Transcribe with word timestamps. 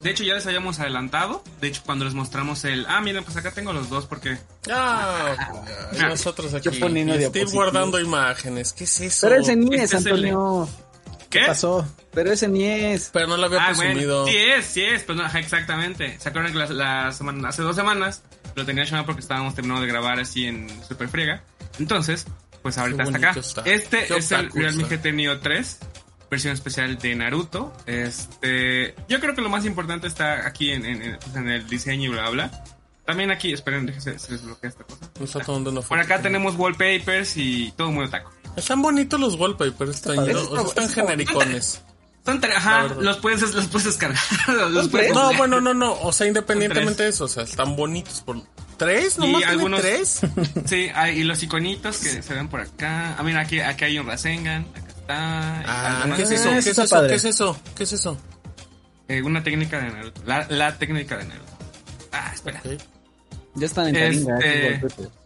De 0.00 0.10
hecho, 0.10 0.24
ya 0.24 0.34
les 0.34 0.46
habíamos 0.46 0.78
adelantado. 0.80 1.42
De 1.60 1.68
hecho, 1.68 1.82
cuando 1.84 2.04
les 2.04 2.14
mostramos 2.14 2.64
el. 2.64 2.86
Ah, 2.88 3.00
miren, 3.00 3.24
pues 3.24 3.36
acá 3.36 3.50
tengo 3.52 3.72
los 3.72 3.88
dos 3.88 4.06
porque. 4.06 4.38
Ah, 4.70 5.34
y 5.92 5.98
nosotros 5.98 6.52
aquí. 6.54 6.68
Estoy 6.68 7.44
guardando 7.52 8.00
imágenes. 8.00 8.72
¿Qué 8.72 8.84
es 8.84 9.00
eso? 9.00 9.28
Pero 9.28 9.40
ese 9.42 9.56
ni 9.56 9.74
es, 9.76 9.94
Antonio. 9.94 10.68
¿Qué? 11.30 11.40
¿Qué 11.40 11.46
pasó? 11.46 11.86
Pero 12.12 12.30
ese 12.32 12.46
ni 12.48 12.64
es. 12.64 13.08
Pero 13.12 13.26
no 13.26 13.36
lo 13.38 13.46
había 13.46 13.62
Ah, 13.64 13.66
presumido. 13.68 14.22
bueno, 14.24 14.32
sí 14.38 14.38
es, 14.38 14.66
sí 14.66 14.82
es, 14.84 15.02
pero 15.02 15.18
no, 15.18 15.24
ajá, 15.24 15.38
exactamente. 15.38 16.18
¿Se 16.20 16.28
acuerdan 16.28 16.52
que 16.52 16.58
la, 16.58 16.66
la 17.06 17.12
semana, 17.12 17.48
hace 17.48 17.62
dos 17.62 17.74
semanas 17.74 18.22
lo 18.54 18.66
tenía 18.66 18.84
llamado 18.84 19.06
porque 19.06 19.22
estábamos 19.22 19.54
terminando 19.54 19.80
de 19.82 19.88
grabar 19.88 20.20
así 20.20 20.44
en 20.44 20.68
Super 20.86 21.08
Friega? 21.08 21.42
Entonces, 21.78 22.26
pues 22.60 22.76
ahorita 22.76 23.04
está 23.04 23.16
acá. 23.18 23.30
está. 23.40 23.62
Este 23.62 24.04
Qué 24.06 24.16
es 24.18 24.30
el 24.30 24.50
Realme. 24.50 24.84
GT 24.84 25.12
Neo 25.14 25.40
3, 25.40 25.78
versión 26.32 26.54
especial 26.54 26.96
de 26.98 27.14
Naruto. 27.14 27.72
Este, 27.86 28.94
yo 29.08 29.20
creo 29.20 29.34
que 29.34 29.42
lo 29.42 29.50
más 29.50 29.64
importante 29.66 30.06
está 30.06 30.46
aquí 30.46 30.70
en, 30.70 30.84
en- 30.86 31.02
en- 31.02 31.18
pues, 31.18 31.36
en 31.36 31.48
el 31.48 31.68
diseño 31.68 32.06
y 32.10 32.12
bla 32.12 32.30
bla. 32.30 32.64
También 33.04 33.30
aquí, 33.30 33.52
esperen, 33.52 33.84
déjense, 33.84 34.18
se 34.18 34.32
desbloquea 34.32 34.70
esta 34.70 34.84
cosa. 34.84 35.10
No 35.18 35.24
está 35.26 35.40
tomando 35.40 35.70
una 35.70 35.82
Por 35.82 35.98
acá 35.98 36.22
tenemos 36.22 36.54
wallpapers 36.56 37.36
y 37.36 37.72
todo 37.76 37.90
muy 37.90 38.06
otaco. 38.06 38.32
Están 38.56 38.80
bonitos 38.80 39.20
los 39.20 39.34
wallpapers, 39.34 39.90
están, 39.96 40.16
padre. 40.16 40.34
o 40.36 40.56
sea, 40.56 40.62
están 40.66 40.88
genericones. 40.88 41.82
Son 42.24 42.40
ajá, 42.44 42.84
los 43.00 43.18
puedes, 43.18 43.42
los 43.54 43.66
puedes 43.66 43.84
descargar. 43.86 44.20
No, 45.12 45.32
bueno, 45.36 45.60
no, 45.60 45.74
no. 45.74 45.92
O 46.00 46.12
sea, 46.12 46.26
independientemente 46.28 47.02
de 47.02 47.08
eso, 47.10 47.24
o 47.24 47.28
sea, 47.28 47.42
están 47.42 47.74
bonitos. 47.76 48.20
Por... 48.22 48.40
¿Tres? 48.78 49.18
¿Nomás 49.18 49.42
Y 49.42 49.44
algunos- 49.44 49.80
tres? 49.80 50.20
Sí, 50.66 50.88
hay, 50.94 51.18
y 51.18 51.24
los 51.24 51.42
iconitos 51.42 51.98
que 51.98 52.22
se 52.22 52.34
ven 52.34 52.48
por 52.48 52.60
acá. 52.60 53.16
Ah, 53.18 53.22
mira, 53.24 53.40
aquí, 53.40 53.60
aquí 53.60 53.84
hay 53.84 53.98
un 53.98 54.06
Rasengan. 54.06 54.64
Acá 54.74 54.91
está. 55.12 55.60
Ah, 55.66 55.96
Algunas- 56.02 56.16
¿qué 56.16 56.22
es 56.24 56.30
eso? 56.30 56.48
Ah, 56.48 56.52
¿Qué 56.52 56.58
eso 56.58 56.70
es 56.70 56.78
eso? 56.78 57.06
¿Qué 57.06 57.14
es 57.14 57.24
eso? 57.24 57.60
¿Qué 57.76 57.82
es 57.84 57.92
eso? 57.92 58.18
Eh, 59.08 59.22
una 59.22 59.42
técnica 59.42 59.78
de 59.80 59.90
Naruto. 59.90 60.22
La, 60.24 60.46
la 60.48 60.78
técnica 60.78 61.16
de 61.18 61.24
Naruto. 61.24 61.52
Ah, 62.12 62.30
espera. 62.34 62.60
Ya 63.54 63.66
están 63.66 63.88
en 63.88 63.94
taringa. 63.94 64.38
Este-. 64.38 65.08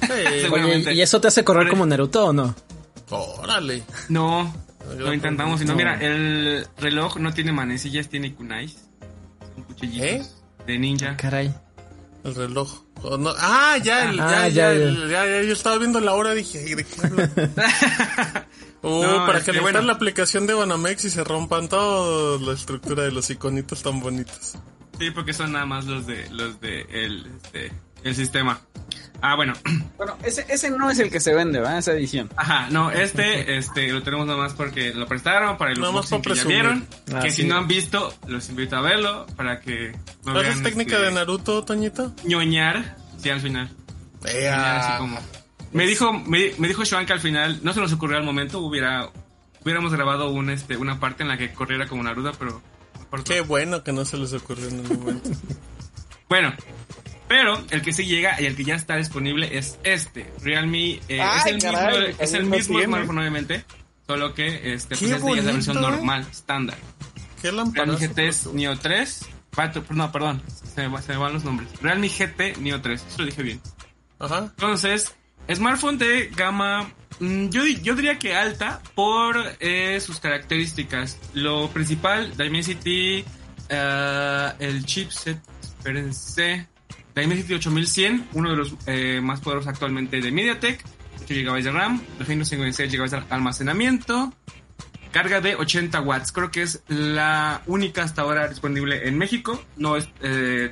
Sí. 0.00 0.92
¿y 0.94 1.00
eso 1.02 1.20
te 1.20 1.26
hace 1.28 1.42
correr 1.42 1.68
como 1.68 1.84
Naruto 1.84 2.26
o 2.26 2.32
no? 2.32 2.54
órale. 3.10 3.82
No, 4.08 4.54
lo 4.96 5.12
intentamos. 5.12 5.60
Y 5.60 5.64
no, 5.64 5.74
mira, 5.74 5.98
el 6.00 6.66
reloj 6.78 7.16
no 7.18 7.34
tiene 7.34 7.52
manecillas, 7.52 8.08
tiene 8.08 8.32
kunais. 8.34 8.76
Son 9.54 9.64
cuchillitos 9.64 10.06
¿Eh? 10.06 10.22
de 10.66 10.78
ninja. 10.78 11.16
Caray. 11.16 11.52
El 12.24 12.34
reloj. 12.34 12.82
Oh, 13.02 13.16
no. 13.16 13.32
Ah, 13.38 13.76
ya, 13.82 14.10
el, 14.10 14.20
Ah, 14.20 14.48
ya, 14.48 14.72
ya, 14.72 14.74
ya, 14.74 15.06
ya, 15.08 15.26
ya, 15.26 15.42
Yo 15.42 15.52
estaba 15.52 15.78
viendo 15.78 16.00
la 16.00 16.14
hora 16.14 16.32
y 16.34 16.38
dije. 16.38 16.76
Uh, 18.82 19.02
No, 19.02 19.26
para 19.26 19.38
este, 19.38 19.50
que 19.50 19.56
le 19.56 19.62
bueno. 19.62 19.80
la 19.82 19.92
aplicación 19.94 20.46
de 20.46 20.54
Banamex 20.54 21.04
y 21.04 21.10
se 21.10 21.24
rompan 21.24 21.68
toda 21.68 22.38
la 22.40 22.52
estructura 22.52 23.02
de 23.02 23.12
los 23.12 23.28
iconitos 23.30 23.82
tan 23.82 24.00
bonitos. 24.00 24.54
Sí, 24.98 25.10
porque 25.10 25.32
son 25.32 25.52
nada 25.52 25.66
más 25.66 25.84
los 25.86 26.06
de 26.06 26.28
los 26.30 26.60
de 26.60 26.82
el, 26.90 27.26
este, 27.44 27.72
el 28.04 28.14
sistema. 28.16 28.60
Ah, 29.20 29.34
bueno. 29.36 29.52
Bueno, 29.98 30.16
ese, 30.22 30.46
ese 30.48 30.70
no 30.70 30.88
es 30.92 31.00
el 31.00 31.10
que 31.10 31.18
se 31.18 31.34
vende, 31.34 31.58
¿verdad? 31.58 31.78
Esa 31.78 31.90
edición. 31.92 32.30
Ajá, 32.36 32.68
no, 32.70 32.92
este, 32.92 33.56
este, 33.58 33.88
lo 33.88 34.00
tenemos 34.04 34.26
nada 34.28 34.38
más 34.38 34.52
porque 34.52 34.94
lo 34.94 35.08
prestaron 35.08 35.58
para 35.58 35.72
el 35.72 35.80
Nada 35.80 35.90
más 35.92 36.04
unboxing 36.12 36.22
para 36.22 36.34
que 36.36 36.40
ya 36.40 36.46
vieron. 36.48 36.86
Ah, 37.12 37.20
que 37.20 37.30
sí. 37.32 37.42
si 37.42 37.48
no 37.48 37.56
han 37.56 37.66
visto, 37.66 38.14
los 38.28 38.48
invito 38.48 38.76
a 38.76 38.80
verlo 38.80 39.26
para 39.36 39.60
que 39.60 39.90
no 40.24 40.32
¿Haces 40.38 40.44
vean, 40.44 40.62
técnica 40.62 40.94
este, 40.94 41.06
de 41.06 41.12
Naruto, 41.12 41.64
Toñito? 41.64 42.14
ñoñar. 42.24 42.96
Sí, 43.20 43.28
al 43.30 43.40
final. 43.40 43.68
Ñoñar 44.24 44.76
así 44.78 44.98
como. 44.98 45.18
Me 45.72 45.86
dijo, 45.86 46.12
me, 46.12 46.52
me 46.58 46.68
dijo 46.68 46.82
Joan 46.88 47.04
que 47.06 47.12
al 47.12 47.20
final, 47.20 47.60
no 47.62 47.72
se 47.74 47.80
nos 47.80 47.92
ocurrió 47.92 48.16
al 48.16 48.24
momento, 48.24 48.60
hubiera, 48.60 49.10
hubiéramos 49.62 49.92
grabado 49.92 50.30
un, 50.30 50.50
este, 50.50 50.76
una 50.76 50.98
parte 51.00 51.22
en 51.22 51.28
la 51.28 51.36
que 51.36 51.52
corriera 51.52 51.86
como 51.86 52.02
Naruto, 52.02 52.32
pero. 52.38 52.62
no. 53.12 53.24
Qué 53.24 53.40
bueno 53.42 53.82
que 53.84 53.92
no 53.92 54.04
se 54.04 54.16
les 54.16 54.32
ocurrió 54.32 54.68
en 54.68 54.80
el 54.80 54.98
momento. 54.98 55.30
Bueno, 56.28 56.52
pero 57.26 57.58
el 57.70 57.80
que 57.80 57.94
sí 57.94 58.04
llega 58.04 58.38
y 58.38 58.44
el 58.44 58.54
que 58.54 58.62
ya 58.62 58.74
está 58.74 58.96
disponible 58.96 59.56
es 59.56 59.78
este. 59.82 60.30
Realme 60.42 61.00
eh, 61.08 61.20
Ay, 61.22 61.40
es 61.40 61.46
el 61.46 61.62
caray, 61.62 62.08
mismo, 62.08 62.22
es 62.22 62.32
el 62.34 62.44
mismo 62.44 62.78
smourphone, 62.82 63.18
obviamente. 63.18 63.64
Solo 64.06 64.34
que 64.34 64.74
este, 64.74 64.88
pues 64.96 65.02
este 65.02 65.08
ya 65.08 65.16
es 65.38 65.44
la 65.46 65.52
versión 65.52 65.78
¿eh? 65.78 65.80
normal, 65.80 66.26
estándar. 66.30 66.76
¿Qué 67.40 67.50
Realme? 67.50 67.96
GT 67.96 68.18
es 68.28 68.46
Neo 68.52 68.78
3. 68.78 69.26
Pato- 69.56 69.82
No, 69.88 70.12
perdón, 70.12 70.42
se 70.74 70.82
me, 70.82 70.88
va- 70.88 71.00
se 71.00 71.12
me 71.12 71.18
van 71.18 71.32
los 71.32 71.44
nombres. 71.44 71.70
Realme 71.80 72.10
GT 72.10 72.58
Neo 72.60 72.82
3, 72.82 73.02
eso 73.08 73.18
lo 73.20 73.24
dije 73.24 73.42
bien. 73.42 73.60
Ajá. 74.18 74.40
Entonces, 74.56 75.14
smartphone 75.54 75.98
de 75.98 76.30
gama, 76.34 76.90
mm, 77.20 77.48
yo, 77.48 77.62
di- 77.64 77.80
yo 77.82 77.94
diría 77.94 78.18
que 78.18 78.34
alta 78.34 78.80
por 78.94 79.36
eh, 79.60 79.98
sus 80.00 80.20
características. 80.20 81.18
Lo 81.34 81.68
principal, 81.70 82.36
Dimensity, 82.36 83.24
eh, 83.68 84.52
el 84.58 84.84
chipset, 84.84 85.38
espérense, 85.62 86.66
Dimensity 87.14 87.54
8100, 87.54 88.28
uno 88.34 88.50
de 88.50 88.56
los 88.56 88.74
eh, 88.86 89.20
más 89.22 89.40
poderosos 89.40 89.68
actualmente 89.68 90.20
de 90.20 90.30
MediaTek, 90.30 90.84
8 91.22 91.26
GB 91.34 91.62
de 91.62 91.70
RAM, 91.72 92.00
256 92.18 92.92
GB 92.92 93.10
de 93.10 93.22
almacenamiento, 93.30 94.32
carga 95.10 95.40
de 95.40 95.56
80 95.56 96.00
watts. 96.02 96.32
Creo 96.32 96.50
que 96.50 96.62
es 96.62 96.82
la 96.88 97.62
única 97.66 98.02
hasta 98.02 98.22
ahora 98.22 98.46
disponible 98.48 99.08
en 99.08 99.18
México. 99.18 99.62
No 99.76 99.96
es 99.96 100.08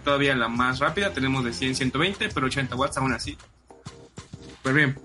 todavía 0.05 0.35
la 0.37 0.49
más 0.49 0.79
rápida. 0.79 1.13
Tenemos 1.13 1.45
de 1.45 1.53
100, 1.53 1.75
120, 1.75 2.29
pero 2.29 2.47
80 2.47 2.77
watts 2.77 2.97
aún 2.99 3.13
así. 3.13 3.37
Pues 4.67 4.75
bien. 4.75 4.99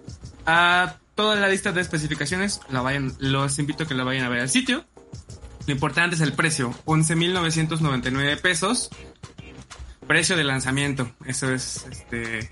A 0.48 0.96
toda 1.14 1.36
la 1.36 1.48
lista 1.48 1.72
de 1.72 1.82
especificaciones, 1.82 2.62
la 2.72 2.82
vayan, 2.82 3.14
los 3.20 3.60
invito 3.60 3.84
a 3.84 3.88
que 3.88 3.94
la 3.94 4.04
vayan 4.04 4.26
a 4.26 4.30
ver 4.30 4.40
al 4.40 4.50
sitio. 4.50 4.86
Lo 5.68 5.74
importante 5.74 6.16
es 6.16 6.22
el 6.22 6.34
precio, 6.34 6.74
11.999 6.86 8.42
pesos. 8.42 8.90
Precio 10.08 10.36
de 10.36 10.46
lanzamiento, 10.46 11.12
eso 11.28 11.54
es 11.54 11.86
este 11.92 12.50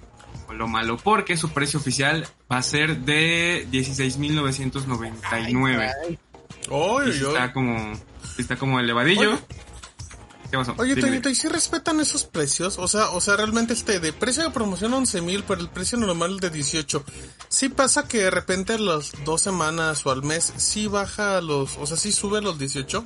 lo 0.53 0.67
malo, 0.67 0.97
porque 0.97 1.35
su 1.35 1.49
precio 1.49 1.79
oficial 1.79 2.27
va 2.51 2.59
a 2.59 2.61
ser 2.61 2.99
de 2.99 3.65
16.999. 3.71 6.19
Oye, 6.69 7.09
Y 7.09 7.13
sí 7.13 7.19
yo. 7.21 7.29
está 7.29 7.51
como, 7.53 7.93
está 8.37 8.55
como 8.55 8.79
elevadillo. 8.79 9.31
Oye. 9.31 9.39
¿Qué 10.51 10.57
pasó? 10.57 10.73
Oye, 10.79 10.95
Dime. 10.95 11.07
Toñito, 11.07 11.29
¿y 11.29 11.35
si 11.35 11.47
respetan 11.47 11.99
esos 11.99 12.23
precios? 12.25 12.77
O 12.79 12.87
sea, 12.87 13.09
o 13.11 13.21
sea, 13.21 13.35
realmente 13.37 13.73
este 13.73 13.99
de 13.99 14.11
precio 14.13 14.43
de 14.43 14.49
promoción 14.49 14.93
11 14.93 15.21
mil, 15.21 15.43
pero 15.47 15.61
el 15.61 15.69
precio 15.69 15.97
normal 15.97 16.39
de 16.39 16.49
18. 16.49 17.03
Sí 17.49 17.69
pasa 17.69 18.07
que 18.07 18.19
de 18.19 18.31
repente 18.31 18.73
a 18.73 18.77
las 18.79 19.11
dos 19.25 19.41
semanas 19.41 20.05
o 20.05 20.11
al 20.11 20.23
mes 20.23 20.51
sí 20.57 20.87
baja 20.87 21.39
los, 21.41 21.77
o 21.77 21.85
sea, 21.85 21.97
sí 21.97 22.11
sube 22.11 22.41
los 22.41 22.57
18. 22.57 23.05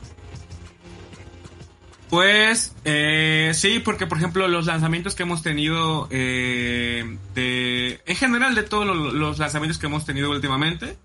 Pues 2.10 2.76
eh, 2.86 3.52
sí, 3.56 3.80
porque 3.80 4.06
por 4.06 4.20
ejemplo 4.20 4.48
los 4.48 4.68
lanzamientos 4.68 5.16
que 5.16 5.24
hemos 5.24 5.42
tenido 5.42 6.08
eh, 6.12 7.18
de, 7.34 8.02
en 8.06 8.16
general 8.16 8.54
de 8.54 8.62
todos 8.64 8.86
lo- 8.86 9.12
los 9.12 9.40
lanzamientos 9.40 9.80
que 9.80 9.88
hemos 9.88 10.06
tenido 10.06 10.30
últimamente, 10.30 10.96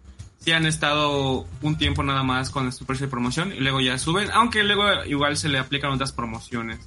sí 0.49 0.53
han 0.53 0.65
estado 0.65 1.47
un 1.61 1.77
tiempo 1.77 2.03
nada 2.03 2.23
más 2.23 2.49
con 2.49 2.73
su 2.73 2.87
precio 2.87 3.07
de 3.07 3.11
promoción 3.11 3.53
y 3.53 3.61
luego 3.61 3.83
ya 3.83 3.99
suben, 3.99 4.31
aunque 4.33 4.65
luego 4.65 5.05
igual 5.05 5.37
se 5.37 5.51
le 5.51 5.59
aplican 5.59 5.91
otras 5.91 6.13
promociones. 6.13 6.79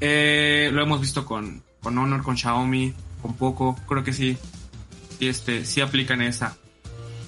Eh, 0.00 0.70
lo 0.72 0.82
hemos 0.82 1.00
visto 1.00 1.24
con, 1.24 1.62
con 1.80 1.96
Honor, 1.98 2.24
con 2.24 2.36
Xiaomi, 2.36 2.92
con 3.22 3.36
Poco, 3.36 3.78
creo 3.88 4.02
que 4.02 4.12
sí, 4.12 4.36
sí, 5.20 5.28
este, 5.28 5.64
sí 5.64 5.80
aplican 5.80 6.20
esa. 6.20 6.56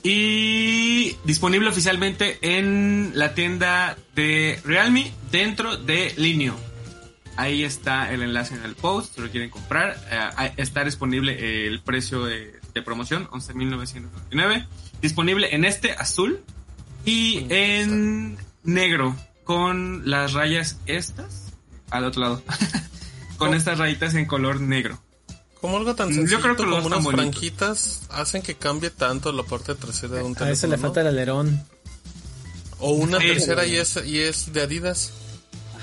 Y 0.02 1.14
disponible 1.22 1.68
oficialmente 1.68 2.38
en 2.42 3.12
la 3.14 3.34
tienda 3.34 3.96
de 4.16 4.60
Realme 4.64 5.12
dentro 5.30 5.76
de 5.76 6.12
Linio. 6.16 6.56
Ahí 7.36 7.62
está 7.62 8.12
el 8.12 8.22
enlace 8.22 8.56
en 8.56 8.64
el 8.64 8.74
post, 8.74 9.14
si 9.14 9.20
lo 9.20 9.30
quieren 9.30 9.48
comprar. 9.48 9.96
Eh, 10.10 10.54
está 10.56 10.82
disponible 10.82 11.68
el 11.68 11.80
precio 11.82 12.24
de, 12.24 12.61
de 12.74 12.82
promoción, 12.82 13.28
11.999. 13.28 14.66
Disponible 15.00 15.54
en 15.54 15.64
este 15.64 15.92
azul 15.92 16.40
y 17.04 17.46
en 17.50 18.38
negro 18.64 19.16
con 19.44 20.08
las 20.08 20.32
rayas 20.32 20.76
estas 20.86 21.52
al 21.90 22.04
otro 22.04 22.22
lado. 22.22 22.42
con 23.36 23.54
estas 23.54 23.78
rayitas 23.78 24.14
en 24.14 24.26
color 24.26 24.60
negro. 24.60 24.98
Como 25.60 25.76
algo 25.76 25.94
tan 25.94 26.08
Yo 26.08 26.14
sencillo 26.16 26.40
creo 26.40 26.56
que 26.56 26.62
los 26.64 26.82
como 26.82 26.98
unas 26.98 27.06
franquitas 27.14 28.02
hacen 28.10 28.42
que 28.42 28.56
cambie 28.56 28.90
tanto 28.90 29.30
la 29.32 29.42
parte 29.44 29.74
trasera 29.74 30.16
de 30.16 30.22
un 30.22 30.32
A 30.32 30.34
teléfono. 30.34 30.52
ese 30.52 30.66
le 30.68 30.78
falta 30.78 31.00
el 31.02 31.06
alerón. 31.08 31.64
O 32.80 32.92
una 32.92 33.18
Sí. 33.20 33.28
tercera 33.28 33.64
y 33.66 33.76
es, 33.76 33.96
y 34.04 34.18
es 34.18 34.52
de 34.52 34.62
Adidas. 34.62 35.12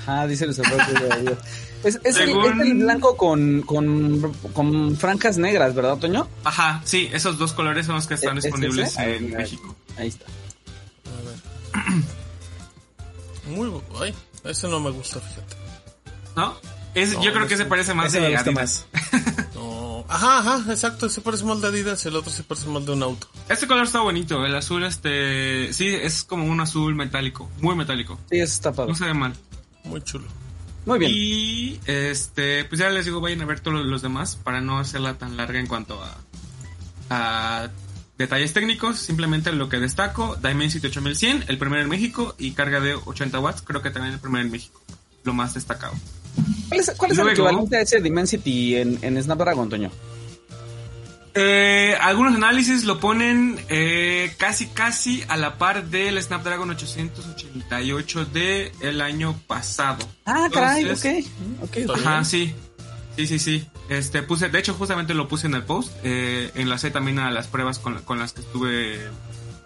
Ajá, 0.02 0.26
dice 0.26 0.44
el 0.44 0.50
usuario 0.50 0.76
de 1.08 1.20
Dios. 1.22 1.38
Es, 1.84 2.00
es, 2.04 2.16
el, 2.18 2.26
Según- 2.28 2.60
es 2.60 2.66
el 2.66 2.74
blanco 2.74 3.16
con, 3.16 3.62
con, 3.62 4.32
con 4.52 4.96
franjas 4.96 5.38
negras, 5.38 5.74
¿verdad, 5.74 5.96
Toño? 5.98 6.28
Ajá, 6.44 6.82
sí, 6.84 7.08
esos 7.12 7.38
dos 7.38 7.52
colores 7.54 7.86
son 7.86 7.94
los 7.96 8.06
que 8.06 8.14
están 8.14 8.36
¿Es 8.38 8.44
disponibles 8.44 8.88
ese? 8.90 9.16
En 9.16 9.24
ahí. 9.24 9.30
México. 9.32 9.76
Ahí 9.96 10.08
está. 10.08 10.26
Muy. 13.48 13.68
bu- 13.68 13.82
Ay, 14.00 14.14
ese 14.44 14.68
no 14.68 14.80
me 14.80 14.90
gusta, 14.90 15.20
fíjate. 15.20 15.56
¿No? 16.36 16.54
Es, 16.94 17.12
No, 17.14 17.22
yo 17.22 17.32
creo 17.32 17.46
que 17.46 17.56
se 17.56 17.62
sé. 17.64 17.68
parece 17.68 17.94
más 17.94 18.06
Ese 18.08 18.20
de 18.20 18.36
Adidas. 18.36 18.54
más. 18.54 18.86
No. 19.54 20.04
Ajá, 20.08 20.38
ajá, 20.38 20.64
exacto. 20.72 21.06
Ese 21.06 21.20
parece 21.20 21.44
mal 21.44 21.60
de 21.60 21.68
Adidas, 21.68 22.04
el 22.06 22.16
otro 22.16 22.32
sí 22.32 22.42
parece 22.42 22.66
mal 22.68 22.84
de 22.84 22.92
un 22.92 23.02
auto. 23.02 23.28
Este 23.48 23.66
color 23.66 23.84
está 23.84 24.00
bonito, 24.00 24.44
el 24.44 24.54
azul 24.56 24.82
este, 24.84 25.72
sí, 25.72 25.88
es 25.88 26.24
como 26.24 26.44
un 26.46 26.60
azul 26.60 26.94
metálico, 26.94 27.48
muy 27.60 27.74
metálico. 27.76 28.18
Sí, 28.30 28.38
eso 28.38 28.52
está 28.54 28.72
padre. 28.72 28.90
No 28.90 28.96
se 28.96 29.04
ve 29.04 29.14
mal. 29.14 29.34
Muy 29.84 30.02
chulo. 30.02 30.26
Muy 30.86 30.98
bien. 30.98 31.12
Y 31.14 31.80
este, 31.86 32.64
pues 32.64 32.78
ya 32.78 32.88
les 32.90 33.04
digo, 33.04 33.20
vayan 33.20 33.42
a 33.42 33.44
ver 33.44 33.60
todos 33.60 33.84
los 33.84 34.02
demás 34.02 34.36
para 34.36 34.60
no 34.60 34.78
hacerla 34.78 35.18
tan 35.18 35.36
larga 35.36 35.60
en 35.60 35.66
cuanto 35.66 36.02
a, 36.02 36.16
a 37.10 37.70
detalles 38.18 38.52
técnicos. 38.52 38.98
Simplemente 38.98 39.52
lo 39.52 39.68
que 39.68 39.78
destaco, 39.78 40.36
Dimensity 40.36 40.86
8100, 40.86 41.44
el 41.48 41.58
primero 41.58 41.82
en 41.82 41.88
México 41.88 42.34
y 42.38 42.52
carga 42.52 42.80
de 42.80 42.94
80 42.94 43.38
watts, 43.40 43.62
creo 43.62 43.82
que 43.82 43.90
también 43.90 44.14
el 44.14 44.20
primero 44.20 44.44
en 44.44 44.50
México. 44.50 44.80
Lo 45.24 45.34
más 45.34 45.54
destacado. 45.54 45.92
¿Cuál 46.68 46.80
es, 46.80 46.92
cuál 46.96 47.12
es 47.12 47.18
el 47.18 47.28
equivalente 47.28 47.76
a 47.76 47.80
ese 47.82 48.00
Dimensity 48.00 48.76
en, 48.76 48.98
en 49.02 49.22
Snapdragon, 49.22 49.68
Toño? 49.68 49.90
Eh, 51.34 51.96
algunos 52.00 52.34
análisis 52.34 52.84
lo 52.84 52.98
ponen 52.98 53.60
eh, 53.68 54.34
casi 54.38 54.66
casi 54.66 55.22
a 55.28 55.36
la 55.36 55.58
par 55.58 55.86
del 55.86 56.20
Snapdragon 56.20 56.70
888 56.70 58.24
del 58.26 58.72
el 58.80 59.00
año 59.00 59.36
pasado. 59.46 60.06
Ah, 60.26 60.48
caray, 60.52 60.82
Entonces, 60.82 61.26
ok. 61.58 61.64
Ok, 61.64 61.76
Está 61.76 61.92
ok. 61.92 61.98
Ajá, 62.00 62.24
sí. 62.24 62.54
Sí, 63.16 63.26
sí, 63.26 63.38
sí. 63.38 63.68
Este, 63.88 64.22
puse, 64.22 64.48
de 64.48 64.58
hecho, 64.58 64.74
justamente 64.74 65.14
lo 65.14 65.28
puse 65.28 65.46
en 65.46 65.54
el 65.54 65.62
post. 65.62 65.92
Eh, 66.02 66.50
enlacé 66.54 66.90
también 66.90 67.18
a 67.18 67.30
las 67.30 67.48
pruebas 67.48 67.78
con, 67.78 68.00
con 68.02 68.18
las 68.18 68.32
que 68.32 68.40
estuve 68.40 68.98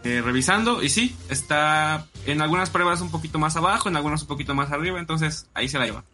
eh, 0.03 0.23
revisando. 0.23 0.83
Y 0.83 0.89
sí, 0.89 1.15
está 1.29 2.07
en 2.27 2.43
algunas 2.43 2.71
pruebas 2.71 3.01
un 3.01 3.11
poquito 3.11 3.39
más 3.39 3.57
abajo, 3.57 3.89
en 3.89 3.97
algunas 3.97 4.23
un 4.23 4.29
poquito 4.29 4.55
más 4.55 4.73
arriba. 4.73 4.99
Entonces, 4.99 5.47
ahí 5.55 5.69
se 5.69 5.79
la 5.79 5.87
lleva. 5.87 6.05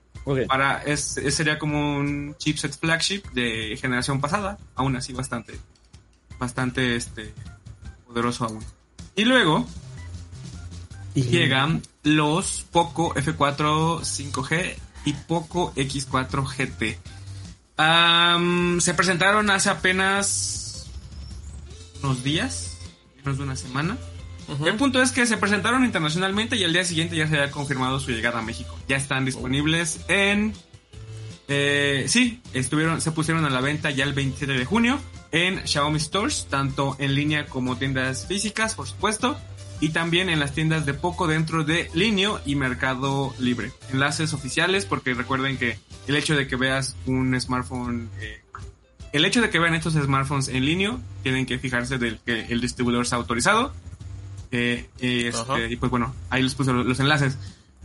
Para, 0.46 0.82
es, 0.82 1.16
es- 1.16 1.34
sería 1.34 1.58
como 1.58 1.96
un 1.98 2.34
chipset 2.38 2.78
flagship 2.78 3.22
de 3.32 3.76
generación 3.80 4.20
pasada. 4.20 4.58
Aún 4.74 4.96
así, 4.96 5.12
bastante, 5.12 5.58
bastante, 6.38 6.96
este, 6.96 7.32
poderoso 8.06 8.44
aún. 8.44 8.64
Y 9.16 9.24
luego, 9.24 9.66
Y- 11.14 11.22
llegan 11.22 11.82
los 12.02 12.66
Poco 12.70 13.14
F4 13.14 14.00
5G 14.02 14.76
y 15.06 15.12
Poco 15.14 15.72
X4 15.74 16.44
GT. 16.46 16.98
Se 18.80 18.94
presentaron 18.94 19.48
hace 19.50 19.70
apenas 19.70 20.86
unos 22.02 22.22
días, 22.22 22.76
menos 23.16 23.38
de 23.38 23.44
una 23.44 23.56
semana. 23.56 23.96
El 24.64 24.74
punto 24.76 25.00
es 25.00 25.12
que 25.12 25.26
se 25.26 25.36
presentaron 25.36 25.84
internacionalmente 25.84 26.56
y 26.56 26.64
al 26.64 26.72
día 26.72 26.84
siguiente 26.84 27.16
ya 27.16 27.26
se 27.26 27.36
había 27.36 27.50
confirmado 27.50 28.00
su 28.00 28.10
llegada 28.10 28.40
a 28.40 28.42
México. 28.42 28.76
Ya 28.88 28.96
están 28.96 29.24
disponibles 29.24 30.00
en... 30.08 30.54
eh, 31.48 32.06
sí, 32.08 32.40
estuvieron, 32.52 33.00
se 33.00 33.12
pusieron 33.12 33.44
a 33.44 33.50
la 33.50 33.60
venta 33.60 33.90
ya 33.90 34.04
el 34.04 34.12
27 34.12 34.52
de 34.52 34.64
junio 34.64 35.00
en 35.32 35.66
Xiaomi 35.66 36.00
Stores, 36.00 36.46
tanto 36.50 36.96
en 36.98 37.14
línea 37.14 37.46
como 37.46 37.76
tiendas 37.76 38.26
físicas, 38.26 38.74
por 38.74 38.86
supuesto, 38.86 39.38
y 39.80 39.90
también 39.90 40.28
en 40.28 40.40
las 40.40 40.52
tiendas 40.52 40.84
de 40.86 40.94
Poco 40.94 41.26
dentro 41.26 41.64
de 41.64 41.88
Linio 41.94 42.40
y 42.44 42.56
Mercado 42.56 43.32
Libre. 43.38 43.72
Enlaces 43.92 44.34
oficiales, 44.34 44.84
porque 44.84 45.14
recuerden 45.14 45.56
que 45.56 45.78
el 46.06 46.16
hecho 46.16 46.34
de 46.34 46.46
que 46.46 46.56
veas 46.56 46.96
un 47.06 47.40
smartphone... 47.40 48.10
eh, 48.20 48.42
el 49.12 49.24
hecho 49.24 49.40
de 49.40 49.50
que 49.50 49.58
vean 49.58 49.74
estos 49.74 49.94
smartphones 49.94 50.48
en 50.48 50.64
línea, 50.64 50.96
tienen 51.22 51.46
que 51.46 51.58
fijarse 51.58 51.98
del 51.98 52.20
que 52.20 52.46
el 52.46 52.60
distribuidor 52.60 53.02
está 53.02 53.16
autorizado. 53.16 53.72
Eh, 54.52 54.88
y, 55.00 55.26
este, 55.26 55.70
y 55.70 55.76
pues 55.76 55.90
bueno, 55.90 56.14
ahí 56.28 56.42
les 56.42 56.54
puse 56.54 56.72
los, 56.72 56.86
los 56.86 57.00
enlaces. 57.00 57.38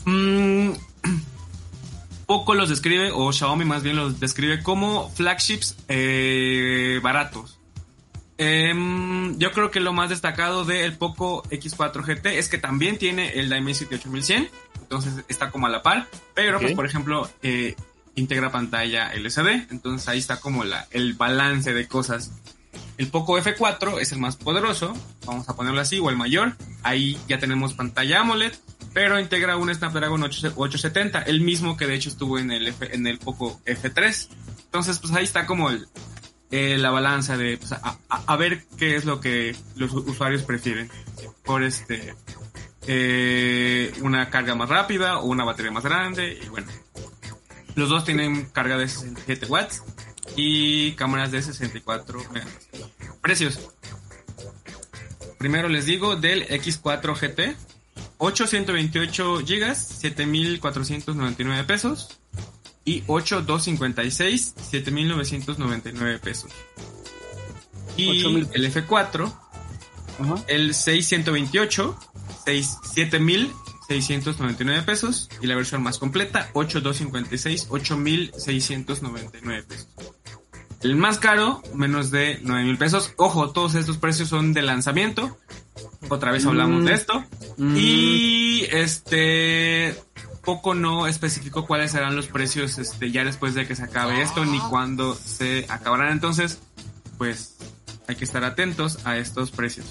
Mm, 0.05 0.71
Poco 2.25 2.55
los 2.55 2.69
describe, 2.69 3.11
o 3.13 3.31
Xiaomi 3.31 3.65
más 3.65 3.83
bien 3.83 3.97
los 3.97 4.19
describe 4.19 4.63
como 4.63 5.09
flagships 5.11 5.77
eh, 5.87 6.99
baratos. 7.03 7.59
Em, 8.37 9.37
yo 9.37 9.51
creo 9.51 9.71
que 9.71 9.79
lo 9.79 9.93
más 9.93 10.09
destacado 10.09 10.65
del 10.65 10.97
Poco 10.97 11.43
X4 11.43 12.03
GT 12.03 12.37
es 12.37 12.49
que 12.49 12.57
también 12.57 12.97
tiene 12.97 13.39
el 13.39 13.49
Dimensity 13.49 13.95
8100, 13.95 14.49
entonces 14.81 15.23
está 15.29 15.51
como 15.51 15.67
a 15.67 15.69
la 15.69 15.83
par, 15.83 16.07
pero 16.33 16.59
pues 16.59 16.73
por 16.73 16.85
ejemplo 16.85 17.29
eh, 17.43 17.75
integra 18.15 18.51
pantalla 18.51 19.13
LCD, 19.13 19.71
entonces 19.71 20.09
ahí 20.09 20.19
está 20.19 20.41
como 20.41 20.65
la, 20.65 20.87
el 20.91 21.13
balance 21.13 21.73
de 21.73 21.87
cosas. 21.87 22.31
El 22.97 23.07
Poco 23.09 23.37
F4 23.37 23.99
es 23.99 24.11
el 24.13 24.19
más 24.19 24.37
poderoso, 24.37 24.93
vamos 25.25 25.47
a 25.49 25.55
ponerlo 25.55 25.81
así, 25.81 25.99
o 25.99 26.09
el 26.09 26.15
mayor. 26.15 26.55
Ahí 26.83 27.17
ya 27.27 27.39
tenemos 27.39 27.73
pantalla 27.73 28.21
AMOLED, 28.21 28.53
pero 28.93 29.19
integra 29.19 29.57
un 29.57 29.73
Snapdragon 29.73 30.23
8 30.23 30.53
870, 30.55 31.23
el 31.23 31.41
mismo 31.41 31.75
que 31.75 31.87
de 31.87 31.95
hecho 31.95 32.09
estuvo 32.09 32.39
en 32.39 32.51
el, 32.51 32.67
F- 32.67 32.95
en 32.95 33.05
el 33.07 33.17
Poco 33.19 33.59
F3. 33.65 34.29
Entonces, 34.65 34.99
pues 34.99 35.13
ahí 35.13 35.25
está 35.25 35.45
como 35.45 35.69
eh, 36.51 36.77
la 36.77 36.89
balanza 36.91 37.35
de 37.37 37.57
pues, 37.57 37.73
a, 37.73 38.35
ver 38.37 38.63
qué 38.77 38.95
es 38.95 39.03
lo 39.03 39.19
que 39.19 39.55
los 39.75 39.91
usuarios 39.93 40.43
prefieren. 40.43 40.89
Por 41.43 41.63
este 41.63 42.13
eh, 42.87 43.91
una 44.01 44.29
carga 44.29 44.55
más 44.55 44.69
rápida 44.69 45.19
o 45.19 45.25
una 45.25 45.43
batería 45.43 45.71
más 45.71 45.83
grande. 45.83 46.39
Y 46.43 46.47
bueno, 46.49 46.67
los 47.75 47.89
dos 47.89 48.05
tienen 48.05 48.45
carga 48.45 48.77
de 48.77 48.87
67 48.87 49.47
watts 49.47 49.83
y 50.35 50.91
cámaras 50.93 51.31
de 51.31 51.41
64 51.41 52.19
megapíxeles. 52.31 52.87
Precios. 53.21 53.59
Primero 55.37 55.69
les 55.69 55.85
digo 55.85 56.15
del 56.15 56.47
X4 56.47 57.15
GT. 57.15 57.55
8 58.17 58.47
128 58.47 59.39
GB, 59.45 59.75
7499 59.75 61.63
pesos. 61.65 62.09
Y 62.85 63.03
8 63.07 63.41
256, 63.41 64.53
7999 64.71 66.19
pesos. 66.19 66.51
Y 67.97 68.09
8000. 68.25 68.47
el 68.53 68.73
F4, 68.73 69.33
Ajá. 70.19 70.35
el 70.47 70.73
6128, 70.73 71.97
6, 72.45 72.77
7699 72.93 74.83
pesos. 74.83 75.29
Y 75.41 75.47
la 75.47 75.55
versión 75.55 75.81
más 75.81 75.97
completa, 75.97 76.49
8256, 76.53 77.67
8699 77.69 79.63
pesos. 79.63 79.87
El 80.85 80.95
más 80.95 81.17
caro, 81.17 81.63
menos 81.73 82.11
de 82.11 82.39
9000 82.43 82.77
pesos. 82.77 83.11
Ojo, 83.17 83.49
todos 83.49 83.73
estos 83.73 83.97
precios 83.97 84.29
son 84.29 84.53
de 84.53 84.61
lanzamiento. 84.61 85.35
Otra 86.09 86.31
vez 86.31 86.45
hablamos 86.45 86.83
Mm. 86.83 86.85
de 86.85 86.93
esto. 86.93 87.23
Mm. 87.57 87.75
Y 87.75 88.67
este 88.71 89.95
poco 90.43 90.75
no 90.75 91.07
especificó 91.07 91.65
cuáles 91.65 91.91
serán 91.91 92.15
los 92.15 92.27
precios 92.27 92.77
este 92.77 93.09
ya 93.11 93.23
después 93.23 93.55
de 93.55 93.65
que 93.67 93.75
se 93.75 93.81
acabe 93.81 94.21
esto 94.21 94.45
ni 94.45 94.59
cuándo 94.59 95.15
se 95.15 95.65
acabarán. 95.69 96.11
Entonces, 96.11 96.59
pues 97.17 97.55
hay 98.07 98.15
que 98.15 98.25
estar 98.25 98.43
atentos 98.43 98.99
a 99.05 99.17
estos 99.17 99.49
precios. 99.49 99.87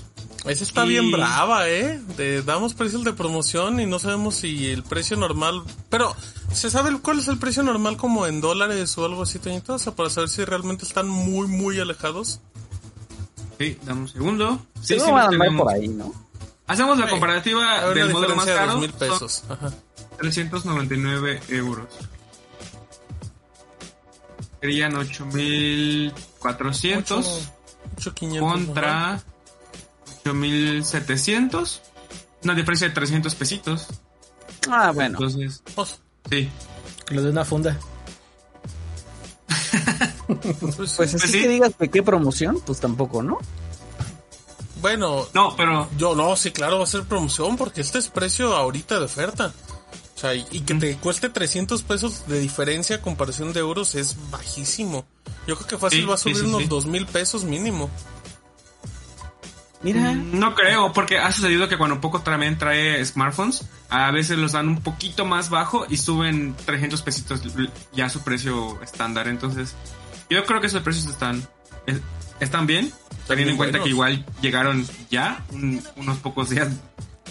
Esa 0.47 0.63
está 0.63 0.85
Y- 0.87 0.91
bien 0.91 1.11
brava, 1.11 1.69
¿eh? 1.69 2.01
De- 2.17 2.43
damos 2.43 2.75
precios 2.75 3.03
de 3.03 3.15
promoción 3.15 3.81
y 3.81 3.87
no 3.87 3.99
sabemos 3.99 4.37
si 4.37 4.69
el 4.71 4.85
precio 4.85 5.17
normal... 5.17 5.63
Pero, 5.91 6.15
¿se 6.55 6.71
sabe 6.71 6.97
cuál 7.01 7.19
es 7.19 7.29
el 7.29 7.39
precio 7.39 7.63
normal 7.63 7.97
como 7.97 8.27
en 8.27 8.41
dólares 8.41 8.97
o 8.99 9.05
algo 9.05 9.23
así, 9.23 9.39
Toñito? 9.39 9.75
O 9.75 9.79
sea, 9.79 9.95
para 9.95 10.11
saber 10.11 10.29
si 10.31 10.45
realmente 10.45 10.85
están 10.85 11.09
muy, 11.09 11.47
muy 11.47 11.79
alejados. 11.81 12.41
Sí, 13.59 13.79
dame 13.85 14.01
un 14.03 14.09
segundo. 14.09 14.67
Sí, 14.81 14.99
Sí, 14.99 15.11
van 15.11 15.41
a 15.41 15.57
por 15.57 15.73
ahí, 15.73 15.89
¿no? 15.89 16.13
Hacemos 16.67 16.99
la 16.99 17.09
comparativa 17.09 17.89
del 17.91 18.11
modelo 18.13 18.35
más 18.37 18.47
de 18.47 18.55
caro. 18.55 18.73
dos 18.73 18.81
mil 18.81 18.91
son 18.91 18.99
pesos. 18.99 19.45
Ajá. 19.49 19.73
399 20.19 21.41
euros. 21.51 21.89
Serían 24.61 24.97
8400 24.97 27.27
Ocho- 27.27 27.53
ocho 27.99 28.15
quinientos, 28.15 28.51
ajá. 28.51 28.65
contra 28.65 29.23
8700. 30.25 31.83
Una 32.45 32.55
diferencia 32.55 32.89
de 32.89 32.95
300 32.95 33.35
pesitos. 33.35 33.87
Ah, 34.71 34.91
bueno. 34.95 35.19
Entonces, 35.19 35.63
Pues, 35.75 35.99
sí. 36.43 36.51
Lo 37.11 37.23
de 37.23 37.31
una 37.31 37.45
funda. 37.45 37.79
pues, 40.61 40.93
Pues 40.97 41.15
así 41.15 41.29
sí. 41.29 41.43
que 41.43 41.49
digas 41.49 41.73
que 41.79 41.89
qué 41.91 42.03
promoción, 42.03 42.61
pues 42.65 42.81
tampoco, 42.81 43.23
¿no? 43.23 43.39
bueno, 44.81 45.27
No, 45.33 45.57
pero 45.57 45.89
yo 45.97 46.15
no, 46.15 46.37
sí, 46.37 46.51
claro, 46.51 46.77
va 46.79 46.85
a 46.85 46.87
ser 46.87 47.05
promoción 47.05 47.57
porque 47.57 47.81
este 47.81 47.99
es 47.99 48.09
precio 48.09 48.55
ahorita 48.55 48.99
de 48.99 49.05
oferta. 49.07 49.53
O 50.15 50.19
sea, 50.19 50.35
y, 50.35 50.47
y 50.51 50.61
que 50.61 50.75
te 50.75 50.97
cueste 50.97 51.29
300 51.31 51.83
pesos 51.83 52.27
de 52.29 52.39
diferencia 52.39 52.97
a 52.97 53.01
comparación 53.03 53.53
de 53.55 53.61
euros 53.61 53.95
es 53.95 54.17
bajísimo. 54.31 55.07
Yo 55.47 55.57
creo 55.57 55.67
que 55.67 55.79
fácil 55.79 56.01
Sí, 56.03 56.07
va 56.07 56.15
a 56.15 56.19
subir 56.19 56.37
sí, 56.37 56.45
unos 56.45 56.63
sí. 56.63 56.69
2 56.69 56.87
mil 56.87 57.07
pesos 57.07 57.45
mínimo. 57.45 57.91
Mira. 59.83 60.13
Mm, 60.13 60.39
No 60.39 60.55
creo, 60.55 60.93
porque 60.93 61.19
ha 61.19 61.33
sucedido 61.33 61.67
que 61.69 61.77
cuando 61.79 62.01
poco 62.01 62.21
también 62.21 62.57
trae 62.59 63.05
smartphones, 63.05 63.65
a 63.91 64.11
veces 64.11 64.39
los 64.39 64.53
dan 64.53 64.69
un 64.69 64.81
poquito 64.81 65.25
más 65.25 65.51
bajo 65.51 65.87
y 65.89 65.97
suben 65.97 66.55
300 66.65 67.03
pesitos 67.03 67.41
ya 67.93 68.09
su 68.09 68.23
precio 68.23 68.81
estándar. 68.83 69.29
Entonces, 69.29 69.75
yo 70.31 70.45
creo 70.45 70.61
que 70.61 70.67
esos 70.69 70.83
precios 70.83 71.07
están, 71.07 71.47
es- 71.87 72.01
están 72.41 72.67
bien, 72.67 72.93
teniendo 73.29 73.53
en 73.53 73.57
cuenta 73.57 73.79
buenos. 73.79 73.85
que 73.85 73.91
igual 73.91 74.27
llegaron 74.41 74.87
ya 75.11 75.45
un- 75.53 75.83
unos 75.97 76.19
pocos 76.19 76.51
días 76.51 76.69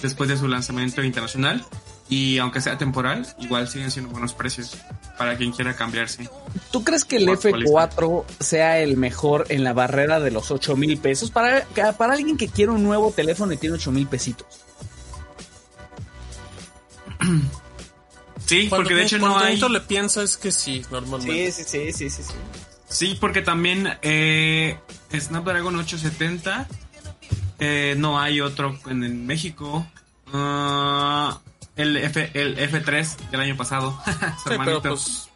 después 0.02 0.30
de 0.30 0.38
su 0.38 0.48
lanzamiento 0.48 1.04
internacional. 1.04 1.64
Y 2.10 2.38
aunque 2.38 2.60
sea 2.62 2.78
temporal, 2.78 3.26
igual 3.40 3.68
siguen 3.68 3.90
siendo 3.90 4.12
buenos 4.12 4.34
precios 4.34 4.78
para 5.18 5.36
quien 5.38 5.52
quiera 5.54 5.74
cambiarse. 5.76 6.30
¿Tú 6.70 6.84
crees 6.84 7.06
que 7.06 7.16
el 7.16 7.26
Por 7.26 7.38
F4 7.40 8.26
sea 8.40 8.78
el 8.80 8.98
mejor 8.98 9.46
en 9.50 9.64
la 9.64 9.74
barrera 9.74 10.20
de 10.20 10.30
los 10.30 10.52
8 10.52 10.76
mil 10.76 10.98
pesos? 10.98 11.32
Para, 11.32 11.66
para 11.98 12.14
alguien 12.14 12.38
que 12.38 12.50
quiere 12.50 12.72
un 12.72 12.84
nuevo 12.84 13.12
teléfono 13.12 13.54
y 13.54 13.58
tiene 13.58 13.76
8 13.78 13.92
mil 13.92 14.06
pesitos. 14.06 14.46
Sí, 18.46 18.68
Cuando, 18.68 18.84
porque 18.84 18.96
de 18.96 19.04
hecho 19.04 19.18
no 19.20 19.30
cuando 19.32 19.46
hay... 19.46 19.72
Le 19.72 19.80
piensa 19.80 20.22
es 20.22 20.36
que 20.36 20.52
sí, 20.52 20.84
normalmente. 20.92 21.52
sí, 21.52 21.64
sí, 21.64 21.94
sí, 21.94 22.10
sí, 22.10 22.24
sí. 22.24 22.34
Sí, 22.90 23.18
porque 23.20 23.42
también 23.42 23.98
eh, 24.02 24.78
Snapdragon 25.18 25.76
870 25.78 26.68
eh, 27.60 27.96
no 27.98 28.20
hay 28.20 28.42
otro 28.42 28.78
en, 28.88 29.04
en 29.06 29.26
México. 29.26 29.88
Ah, 30.34 31.40
el, 31.78 31.96
F, 31.98 32.32
el 32.34 32.58
F3 32.58 33.30
del 33.32 33.40
año 33.40 33.56
pasado. 33.56 33.98
su 34.44 34.50
Sí, 34.50 34.56
pero 34.66 34.82
pues. 34.82 35.30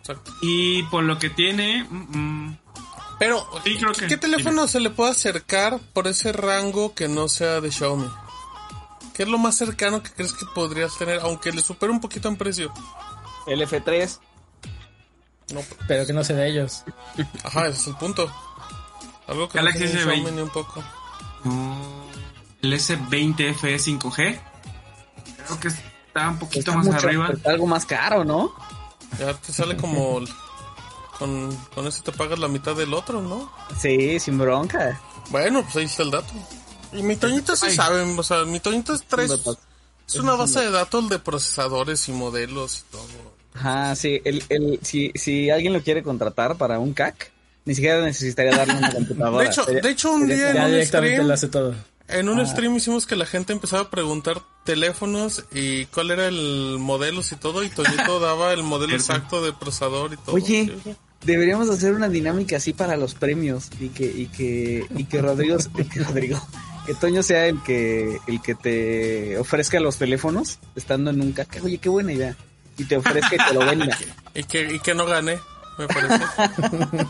exacto. 0.00 0.32
Y 0.40 0.84
por 0.84 1.02
lo 1.04 1.18
que 1.18 1.30
tiene... 1.30 1.84
mm, 1.90 2.18
mm, 2.46 2.58
Pero, 3.18 3.44
Sí, 3.64 3.76
creo 3.78 3.92
que- 3.92 4.06
¿qué 4.06 4.16
teléfono 4.16 4.68
se 4.68 4.78
le 4.80 4.90
puede 4.90 5.10
acercar 5.10 5.80
por 5.92 6.06
ese 6.06 6.32
rango 6.32 6.94
que 6.94 7.08
no 7.08 7.26
sea 7.28 7.60
de 7.60 7.72
Xiaomi? 7.72 8.06
¿Qué 9.18 9.24
es 9.24 9.28
lo 9.28 9.36
más 9.36 9.56
cercano 9.56 10.00
que 10.02 10.10
crees 10.12 10.32
que 10.32 10.46
podrías 10.46 10.96
tener, 10.96 11.18
aunque 11.20 11.50
le 11.52 11.60
supere 11.60 11.90
un 11.92 12.00
poquito 12.00 12.28
en 12.28 12.36
precio? 12.36 12.72
El 13.48 13.60
F3. 13.60 14.20
No, 15.52 15.60
Pero 15.88 16.06
que 16.06 16.12
no 16.12 16.22
sé 16.22 16.34
de 16.34 16.48
ellos. 16.48 16.84
ajá, 17.42 17.66
ese 17.66 17.80
es 17.80 17.86
el 17.88 17.96
punto. 17.96 18.30
Algo 19.26 19.48
que 19.48 19.58
Galaxy 19.58 19.84
no 19.84 19.90
tiene 19.90 20.02
S20. 20.04 20.14
Xiaomi 20.14 20.30
ni 20.30 20.40
un 20.42 20.48
poco. 20.50 20.84
no, 21.44 21.76
el 22.62 22.72
S20 22.72 23.54
FE 23.56 23.76
5G. 23.76 24.40
Creo 25.46 25.60
que 25.60 25.68
está 25.68 26.28
un 26.30 26.38
poquito 26.38 26.70
Está 26.70 26.76
más 26.76 26.86
mucho- 26.86 27.06
arriba. 27.06 27.28
está 27.32 27.50
algo 27.50 27.66
más 27.66 27.84
caro, 27.86 28.24
¿no? 28.24 28.54
Ya 29.18 29.34
te 29.34 29.52
sale 29.52 29.76
como... 29.76 30.20
Con, 31.18 31.52
con 31.74 31.84
eso 31.88 32.04
te 32.04 32.12
pagas 32.12 32.38
la 32.38 32.46
mitad 32.46 32.76
del 32.76 32.94
otro, 32.94 33.20
¿no? 33.20 33.50
Sí, 33.80 34.20
sin 34.20 34.38
bronca. 34.38 35.00
Bueno, 35.30 35.62
pues 35.64 35.74
ahí 35.76 35.84
está 35.86 36.04
el 36.04 36.12
dato. 36.12 36.32
Y 36.92 37.02
mi 37.02 37.16
Toñito 37.16 37.54
sí 37.56 37.66
Ay. 37.68 37.74
sabe, 37.74 38.02
o 38.02 38.22
sea, 38.22 38.44
mi 38.44 38.60
Toñito 38.60 38.94
es 38.94 39.02
tres... 39.06 39.32
Es 40.06 40.14
una 40.14 40.34
base 40.36 40.60
de 40.60 40.70
datos 40.70 41.08
de 41.10 41.18
procesadores 41.18 42.08
y 42.08 42.12
modelos 42.12 42.78
y 42.88 42.92
todo. 42.92 43.06
Ajá, 43.54 43.94
sí. 43.94 44.22
El, 44.24 44.42
el, 44.48 44.78
si, 44.82 45.12
si 45.14 45.50
alguien 45.50 45.74
lo 45.74 45.82
quiere 45.82 46.02
contratar 46.02 46.56
para 46.56 46.78
un 46.78 46.94
CAC, 46.94 47.30
ni 47.66 47.74
siquiera 47.74 48.02
necesitaría 48.02 48.56
darle 48.56 48.74
una 48.76 48.90
computadora. 48.94 49.44
De 49.44 49.50
hecho, 49.50 49.64
Sería- 49.64 49.80
de 49.82 49.90
hecho 49.90 50.12
un 50.12 50.26
día 50.26 50.48
en 50.50 50.54
Ya 50.56 50.64
un 50.64 50.70
directamente 50.70 51.14
stream, 51.16 51.28
lo 51.28 51.34
hace 51.34 51.48
todo. 51.48 51.74
en 52.08 52.28
Ah. 52.28 52.32
un 52.32 52.46
stream 52.46 52.74
hicimos 52.76 53.04
que 53.04 53.16
la 53.16 53.26
gente 53.26 53.52
empezaba 53.52 53.82
a 53.82 53.90
preguntar 53.90 54.40
teléfonos 54.64 55.44
y 55.52 55.84
cuál 55.86 56.10
era 56.10 56.26
el 56.28 56.76
modelo 56.78 57.20
y 57.20 57.36
todo 57.36 57.62
y 57.62 57.68
Toñito 57.68 58.18
daba 58.20 58.54
el 58.54 58.62
modelo 58.62 58.94
exacto 58.94 59.42
de 59.42 59.52
procesador 59.52 60.14
y 60.14 60.16
todo. 60.16 60.34
Oye, 60.36 60.72
Sí, 60.84 60.94
deberíamos 61.22 61.68
hacer 61.68 61.92
una 61.92 62.08
dinámica 62.08 62.56
así 62.56 62.72
para 62.72 62.96
los 62.96 63.14
premios 63.14 63.68
y 63.78 63.88
que 63.90 64.06
y 64.06 64.26
que 64.28 64.86
y 64.96 65.04
que 65.04 65.20
Rodrigo, 65.20 65.58
que 65.92 66.00
Rodrigo, 66.02 66.40
que 66.88 66.94
Toño 66.94 67.22
sea 67.22 67.46
el 67.46 67.62
que 67.62 68.18
el 68.26 68.40
que 68.42 68.54
te 68.54 69.38
ofrezca 69.38 69.78
los 69.78 69.96
teléfonos 69.98 70.58
estando 70.74 71.10
en 71.10 71.20
un 71.20 71.32
CAC. 71.32 71.60
Oye, 71.62 71.78
qué 71.78 71.88
buena 71.88 72.12
idea. 72.12 72.34
Y 72.78 72.84
te 72.84 72.96
ofrezca 72.96 73.34
y 73.34 73.38
te 73.48 73.54
lo 73.54 73.60
venda. 73.64 73.96
Y 74.34 74.44
que, 74.44 74.72
y 74.74 74.78
que 74.78 74.94
no 74.94 75.04
gané, 75.04 75.38
me 75.78 75.88
parece. 75.88 76.24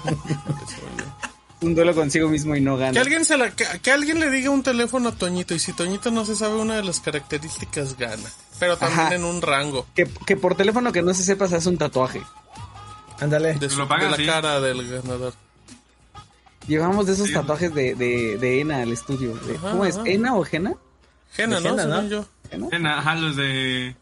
Un 1.61 1.75
duelo 1.75 1.93
consigo 1.95 2.29
mismo 2.29 2.55
y 2.55 2.61
no 2.61 2.77
que 2.77 2.85
gana. 2.85 3.01
alguien 3.01 3.25
se 3.25 3.37
la, 3.37 3.51
que, 3.51 3.65
que 3.83 3.91
alguien 3.91 4.21
le 4.21 4.31
diga 4.31 4.49
un 4.51 4.63
teléfono 4.63 5.09
a 5.09 5.13
Toñito 5.13 5.55
y 5.55 5.59
si 5.59 5.73
Toñito 5.73 6.11
no 6.13 6.25
se 6.25 6.37
sabe 6.37 6.55
una 6.57 6.77
de 6.77 6.85
las 6.85 7.01
características 7.01 7.97
gana. 7.99 8.31
Pero 8.61 8.77
también 8.77 9.01
Ajá. 9.07 9.15
en 9.17 9.25
un 9.25 9.43
rango 9.43 9.85
Que, 9.95 10.09
que 10.25 10.37
por 10.37 10.55
teléfono 10.57 10.93
que 10.93 11.03
no 11.03 11.13
se 11.15 11.25
sepa 11.25 11.49
se 11.49 11.57
hace 11.57 11.69
un 11.69 11.77
tatuaje. 11.77 12.23
Ándale. 13.21 13.55
de, 13.55 13.69
su- 13.69 13.77
Lo 13.79 13.89
pagan, 13.89 14.05
de 14.05 14.11
la 14.13 14.17
sí. 14.19 14.27
cara 14.27 14.61
del 14.61 14.89
ganador. 14.89 15.35
Llevamos 16.69 17.07
de 17.07 17.15
esos 17.15 17.27
Sí. 17.29 17.33
tatuajes 17.35 17.75
de, 17.75 17.95
de, 17.95 18.39
de 18.39 18.61
Ena 18.61 18.83
al 18.83 18.93
estudio. 18.93 19.35
De- 19.37 19.57
Ajá, 19.57 19.71
¿Cómo 19.73 19.85
es? 19.85 19.99
¿Ena 20.05 20.37
o 20.37 20.45
Jena? 20.45 20.75
Gena, 21.33 21.57
De 21.61 21.63
¿no? 21.69 21.77
Gena, 21.79 21.87
¿no? 22.03 22.09
Yo. 22.09 22.25
¿Jena? 22.51 22.69
En, 22.73 22.87
ajá, 22.87 23.15
los 23.17 23.35
de... 23.37 23.97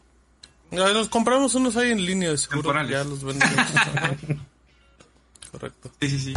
Los 0.71 1.07
compramos 1.09 1.55
unos 1.55 1.77
ahí 1.77 1.91
en 1.91 2.05
línea, 2.05 2.29
de 2.31 2.37
seguro. 2.37 2.59
Temporales. 2.59 2.91
Ya 2.91 3.03
los 3.05 3.23
vendemos. 3.23 3.55
Correcto. 5.51 5.91
Sí, 6.01 6.09
sí, 6.09 6.19
sí. 6.19 6.33